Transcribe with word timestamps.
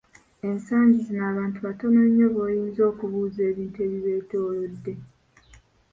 Ensangi 0.47 0.97
zino 1.05 1.23
abantu 1.31 1.57
batono 1.67 1.99
nnyo 2.07 2.27
b’oyinza 2.35 2.81
okubuuza 2.91 3.41
ebintu 3.49 3.77
ebibetoolodde! 3.85 4.93